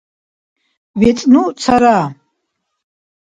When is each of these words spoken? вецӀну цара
вецӀну 0.99 1.43
цара 1.61 1.99